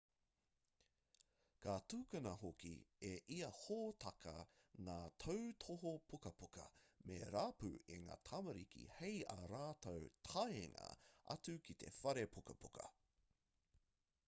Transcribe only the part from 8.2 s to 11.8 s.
tamariki hei ā rātou taenga atu ki